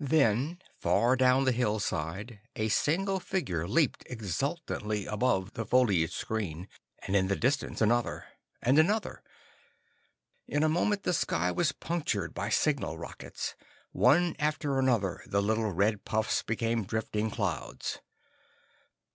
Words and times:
Then 0.00 0.58
far 0.76 1.16
down 1.16 1.44
the 1.46 1.50
hillside, 1.52 2.40
a 2.54 2.68
single 2.68 3.18
figure 3.20 3.66
leaped 3.66 4.02
exultantly 4.04 5.06
above 5.06 5.54
the 5.54 5.64
foliage 5.64 6.12
screen. 6.14 6.68
And 7.06 7.16
in 7.16 7.28
the 7.28 7.36
distance 7.36 7.80
another, 7.80 8.26
and 8.60 8.78
another. 8.78 9.22
In 10.46 10.62
a 10.62 10.68
moment 10.68 11.04
the 11.04 11.14
sky 11.14 11.50
was 11.50 11.72
punctured 11.72 12.34
by 12.34 12.50
signal 12.50 12.98
rockets. 12.98 13.54
One 13.92 14.36
after 14.38 14.78
another 14.78 15.22
the 15.26 15.40
little 15.40 15.72
red 15.72 16.04
puffs 16.04 16.42
became 16.42 16.84
drifting 16.84 17.30
clouds. 17.30 18.00